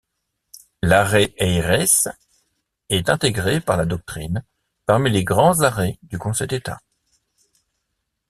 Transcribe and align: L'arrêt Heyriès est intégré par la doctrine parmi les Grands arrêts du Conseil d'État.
L'arrêt 0.81 1.31
Heyriès 1.37 2.07
est 2.89 3.07
intégré 3.07 3.61
par 3.61 3.77
la 3.77 3.85
doctrine 3.85 4.43
parmi 4.87 5.11
les 5.11 5.23
Grands 5.23 5.61
arrêts 5.61 5.99
du 6.01 6.17
Conseil 6.17 6.47
d'État. 6.47 6.81